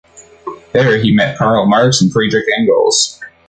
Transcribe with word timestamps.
There 0.73 0.97
he 0.97 1.13
met 1.13 1.37
Karl 1.37 1.67
Marx 1.67 2.01
and 2.01 2.11
Friedrich 2.11 2.45
Engels. 2.57 3.19